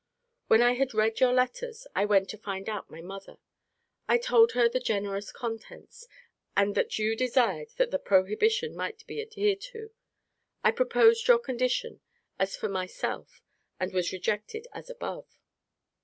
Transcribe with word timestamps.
When 0.47 0.63
I 0.63 0.71
had 0.73 0.95
read 0.95 1.19
your 1.19 1.31
letters, 1.31 1.85
I 1.93 2.05
went 2.05 2.27
to 2.29 2.37
find 2.39 2.67
out 2.67 2.89
my 2.89 3.01
mother. 3.01 3.37
I 4.07 4.17
told 4.17 4.53
her 4.53 4.67
the 4.67 4.79
generous 4.79 5.31
contents, 5.31 6.07
and 6.57 6.73
that 6.73 6.97
you 6.97 7.15
desired 7.15 7.67
that 7.77 7.91
the 7.91 7.99
prohibition 7.99 8.75
might 8.75 9.05
be 9.05 9.21
adhered 9.21 9.61
to. 9.73 9.91
I 10.63 10.71
proposed 10.71 11.27
your 11.27 11.37
condition, 11.37 12.01
as 12.39 12.55
for 12.55 12.67
myself; 12.67 13.43
and 13.79 13.93
was 13.93 14.11
rejected, 14.11 14.67
as 14.73 14.89
above. 14.89 15.37